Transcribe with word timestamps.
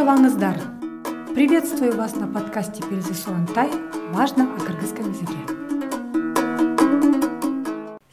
саламатсыздар 0.00 0.56
приветствую 1.34 1.94
вас 1.94 2.16
на 2.16 2.26
подкасте 2.26 2.82
перезы 2.88 3.12
сурантай 3.12 3.68
важно 4.14 4.44
о 4.44 4.58
кыргызском 4.58 5.10
языке 5.10 5.36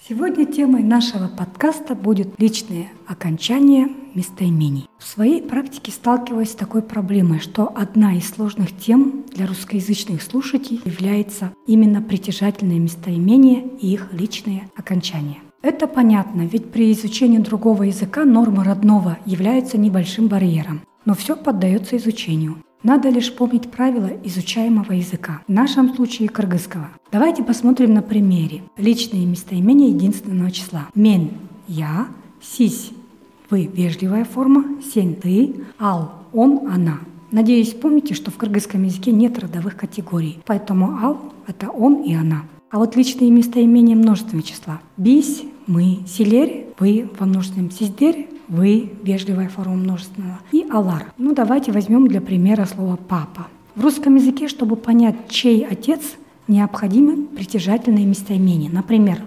Сегодня 0.05 0.46
темой 0.46 0.84
нашего 0.84 1.29
подкаста 1.29 1.96
будет 1.96 2.38
личное 2.42 2.89
окончание 3.08 3.88
местоимений. 4.15 4.90
В 4.97 5.05
своей 5.05 5.42
практике 5.42 5.94
сталкиваюсь 5.94 6.51
с 6.51 6.55
такой 6.55 6.81
проблемой, 6.81 7.40
что 7.40 7.72
одна 7.73 8.17
из 8.17 8.28
сложных 8.31 8.78
тем 8.78 9.24
для 9.33 9.47
русскоязычных 9.47 10.22
слушателей 10.22 10.81
является 10.83 11.54
именно 11.67 12.01
притяжательное 12.01 12.79
местоимение 12.79 13.65
и 13.79 13.94
их 13.94 14.12
личные 14.12 14.69
окончания. 14.76 15.38
Это 15.62 15.88
понятно, 15.88 16.41
ведь 16.41 16.70
при 16.70 16.91
изучении 16.91 17.38
другого 17.38 17.84
языка 17.84 18.26
норма 18.26 18.66
родного 18.66 19.17
является 19.26 19.77
небольшим 19.77 20.27
барьером, 20.27 20.81
но 21.08 21.16
все 21.16 21.38
поддается 21.38 21.96
изучению. 21.96 22.58
Надо 22.84 23.08
лишь 23.08 23.34
помнить 23.34 23.72
правила 23.72 24.12
изучаемого 24.26 24.92
языка, 24.92 25.42
в 25.48 25.52
нашем 25.52 25.96
случае 25.96 26.28
кыргызского. 26.28 26.90
Давайте 27.14 27.44
посмотрим 27.44 27.94
на 27.94 28.02
примере. 28.02 28.64
Личные 28.76 29.26
местоимения 29.26 29.88
единственного 29.88 30.52
числа. 30.52 30.90
Мен– 30.94 31.30
я, 31.70 32.08
сись– 32.42 32.92
вы– 33.50 33.70
вежливая 33.74 34.26
форма, 34.26 34.66
сен– 34.94 35.16
ты, 35.22 35.56
ал– 35.80 36.12
он, 36.34 36.68
она. 36.70 37.00
Надеюсь, 37.32 37.74
помните, 37.74 38.14
что 38.14 38.30
в 38.30 38.36
кыргызском 38.36 38.84
языке 38.84 39.12
нет 39.12 39.40
родовых 39.40 39.78
категорий, 39.78 40.40
поэтому 40.46 40.98
ал– 41.02 41.34
это 41.48 41.70
он 41.70 42.04
и 42.04 42.14
она. 42.14 42.44
А 42.70 42.80
вот 42.80 42.98
личные 42.98 43.32
местоимения 43.32 43.96
множественного 43.96 44.46
числа. 44.46 44.82
Бись, 44.98 45.44
мы, 45.68 46.00
силерь, 46.05 46.68
вы 46.78 47.10
во 47.18 47.26
множественном, 47.26 47.72
сиздерь, 47.72 48.28
вы, 48.48 48.94
вежливая 49.04 49.50
форма 49.50 49.76
множественного, 49.76 50.40
и 50.52 50.66
алар. 50.70 51.12
Ну, 51.18 51.34
давайте 51.34 51.72
возьмем 51.72 52.08
для 52.08 52.22
примера 52.22 52.66
слово 52.66 52.96
папа. 52.96 53.48
В 53.76 53.84
русском 53.84 54.16
языке, 54.16 54.48
чтобы 54.48 54.76
понять, 54.76 55.16
чей 55.30 55.66
отец, 55.66 56.02
необходимы 56.48 57.26
притяжательные 57.26 58.05
местоимения. 58.05 58.70
Например, 58.71 59.21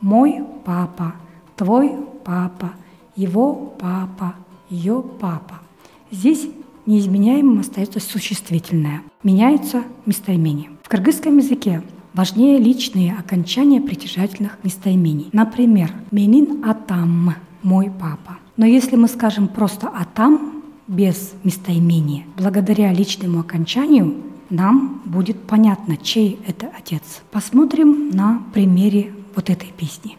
мой 0.00 0.42
папа, 0.64 1.14
твой 1.56 1.92
папа, 2.24 2.72
его 3.14 3.54
папа, 3.54 4.34
ее 4.68 5.02
папа. 5.20 5.60
Здесь 6.10 6.48
неизменяемым 6.86 7.60
остается 7.60 8.00
существительное. 8.00 9.02
Меняются 9.22 9.82
местоимения. 10.04 10.70
В 10.82 10.88
кыргызском 10.88 11.38
языке 11.38 11.82
важнее 12.14 12.58
личные 12.58 13.14
окончания 13.14 13.80
притяжательных 13.80 14.58
местоимений. 14.62 15.28
Например, 15.32 15.92
«менин 16.10 16.64
атам»– 16.64 17.34
«мой 17.62 17.90
папа». 17.90 18.38
Но 18.56 18.64
если 18.64 18.96
мы 18.96 19.08
скажем 19.08 19.48
просто 19.48 19.88
«атам» 19.88 20.62
без 20.86 21.34
местоимения, 21.44 22.24
благодаря 22.36 22.92
личному 22.92 23.40
окончанию 23.40 24.14
нам 24.50 25.02
будет 25.04 25.42
понятно, 25.42 25.96
чей 25.96 26.38
это 26.46 26.70
отец. 26.76 27.22
Посмотрим 27.30 28.10
на 28.10 28.40
примере 28.54 29.12
вот 29.34 29.50
этой 29.50 29.72
песни. 29.76 30.16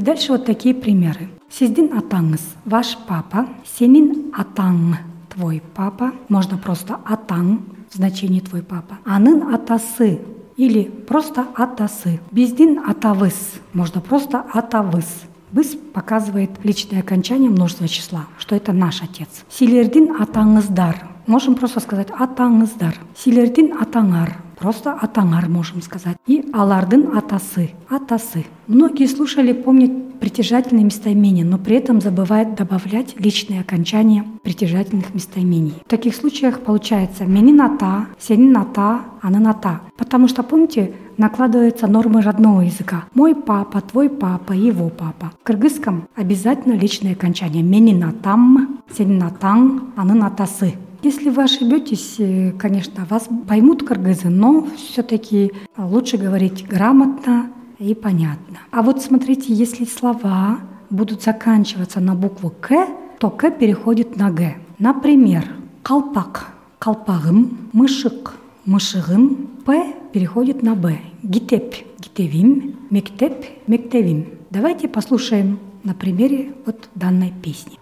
И 0.00 0.02
дальше 0.02 0.32
вот 0.32 0.46
такие 0.46 0.74
примеры. 0.74 1.28
Сиздин 1.52 1.90
атаңыз, 1.92 2.40
ваш 2.64 2.94
папа, 3.04 3.42
сенин 3.68 4.32
атаң, 4.32 4.96
твой 5.28 5.60
папа, 5.76 6.14
можно 6.30 6.56
просто 6.56 6.96
атаң 7.04 7.58
в 7.90 7.96
значении 7.96 8.40
твой 8.40 8.62
папа, 8.62 8.96
анын 9.04 9.52
атасы 9.52 10.22
или 10.56 10.84
просто 10.84 11.44
атасы. 11.54 12.18
Бездин 12.30 12.78
атавыс, 12.78 13.60
можно 13.74 14.00
просто 14.00 14.40
атавыс. 14.54 15.04
Быс 15.52 15.76
показывает 15.92 16.48
личное 16.64 17.00
окончание 17.00 17.50
множественного 17.50 17.92
числа, 17.92 18.24
что 18.38 18.56
это 18.56 18.72
наш 18.72 19.02
отец. 19.02 19.44
Силердин 19.50 20.16
атаңыздар. 20.16 20.96
Можем 21.26 21.56
просто 21.56 21.80
сказать 21.80 22.08
атаңыздар. 22.08 22.96
Силердин 23.14 23.74
атаңар 23.76 24.38
просто 24.60 24.92
атаңар 24.92 25.48
можем 25.48 25.82
сказать. 25.82 26.16
И 26.26 26.44
алардын 26.52 27.16
атасы, 27.16 27.70
атасы. 27.88 28.44
Многие 28.66 29.06
слушали, 29.06 29.52
помнят 29.52 30.20
притяжательные 30.20 30.84
местоимения, 30.84 31.44
но 31.44 31.58
при 31.58 31.76
этом 31.76 32.00
забывают 32.00 32.54
добавлять 32.54 33.18
личные 33.18 33.60
окончания 33.60 34.24
притяжательных 34.44 35.14
местоимений. 35.14 35.74
В 35.84 35.88
таких 35.88 36.14
случаях 36.14 36.60
получается 36.60 37.24
менин 37.24 37.60
ата, 37.60 38.06
сенин 38.18 38.56
ата, 38.56 39.00
анын 39.22 39.48
ата. 39.48 39.80
Потому 39.96 40.28
что, 40.28 40.42
помните, 40.42 40.92
накладываются 41.16 41.86
нормы 41.86 42.20
родного 42.22 42.60
языка. 42.60 43.04
Мой 43.14 43.34
папа, 43.34 43.80
твой 43.80 44.08
папа, 44.08 44.52
его 44.52 44.90
папа. 44.90 45.32
В 45.40 45.44
кыргызском 45.44 46.08
обязательно 46.14 46.74
личное 46.74 47.12
окончание. 47.12 47.62
Менин 47.62 48.04
атам, 48.04 48.80
сенин 48.94 49.22
атаң, 49.22 49.92
анын 49.96 50.22
атасы. 50.24 50.74
Если 51.02 51.30
вы 51.30 51.44
ошибетесь, 51.44 52.16
э, 52.18 52.52
конечно, 52.52 53.06
вас 53.08 53.28
поймут 53.48 53.82
кыргызы, 53.82 54.28
но 54.28 54.66
все-таки 54.76 55.52
лучше 55.78 56.18
говорить 56.18 56.66
грамотно 56.66 57.50
и 57.78 57.94
понятно. 57.94 58.58
А 58.70 58.82
вот 58.82 59.02
смотрите, 59.02 59.54
если 59.54 59.86
слова 59.86 60.60
будут 60.90 61.22
заканчиваться 61.22 62.00
на 62.00 62.14
букву 62.14 62.52
«к», 62.60 62.86
то 63.18 63.30
«к» 63.30 63.50
переходит 63.50 64.16
на 64.16 64.30
«г». 64.30 64.56
Например, 64.78 65.44
«колпак»– 65.82 66.52
«колпагым», 66.78 67.70
«мышик»– 67.72 68.34
«мышигым», 68.66 69.48
«п» 69.64 69.94
переходит 70.12 70.62
на 70.62 70.74
«б», 70.74 70.98
«гитеп»– 71.22 71.74
«гитевим», 71.98 72.76
«мектеп»– 72.90 73.46
«мектевим». 73.66 74.26
Давайте 74.50 74.88
послушаем 74.88 75.58
на 75.82 75.94
примере 75.94 76.52
вот 76.66 76.88
данной 76.94 77.32
песни. 77.42 77.78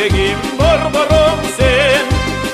erkegim 0.00 0.38
barbarom 0.58 1.40
sen 1.56 2.04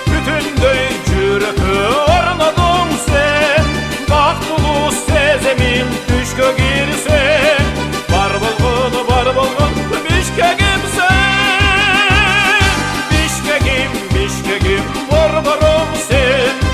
Bütünдөй 0.07 0.83
жүрөккө 1.09 1.79
орнодуң 2.15 2.93
sen 3.07 3.69
Бактылуу 4.09 4.91
сеземин 4.97 5.91
түшкө 6.09 6.51
кирсең 6.59 7.71
Бар 8.11 8.35
болгону 8.45 9.05
бар 9.11 9.31
болгон 9.39 9.75
бишкегим 10.07 10.87
sen 10.97 12.65
Бишкегим, 13.11 13.93
бишкегим 14.15 14.85
борбором 15.11 15.95
sen 16.07 16.65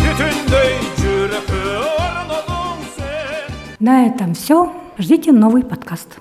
Бүтүндөй 0.00 0.72
жүрөккө 1.02 1.64
орнодуң 2.06 2.86
sen 2.96 3.52
На 3.80 4.06
этом 4.06 4.34
все. 4.34 4.70
Ждите 4.98 5.30
новый 5.32 5.62
подкаст. 5.62 6.18